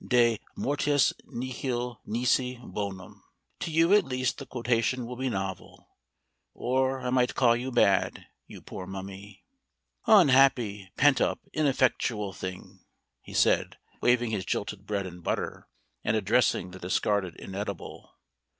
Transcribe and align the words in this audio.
De 0.03 0.39
mortuis 0.55 1.13
nihil 1.27 2.01
nisi 2.07 2.57
bonum 2.65 3.21
to 3.59 3.69
you 3.69 3.93
at 3.93 4.03
least 4.03 4.39
the 4.39 4.47
quotation 4.47 5.05
will 5.05 5.15
be 5.15 5.29
novel. 5.29 5.89
Or 6.55 7.01
I 7.01 7.11
might 7.11 7.35
call 7.35 7.55
you 7.55 7.71
bad, 7.71 8.25
you 8.47 8.61
poor 8.63 8.87
mummy. 8.87 9.45
"Unhappy, 10.07 10.89
pent 10.97 11.21
up, 11.21 11.41
ineffectual 11.53 12.33
thing!" 12.33 12.79
he 13.21 13.35
said, 13.35 13.77
waving 14.01 14.31
his 14.31 14.43
jilted 14.43 14.87
bread 14.87 15.05
and 15.05 15.21
butter, 15.23 15.67
and 16.03 16.17
addressing 16.17 16.71
the 16.71 16.79
discarded 16.79 17.35
inedible. 17.35 18.15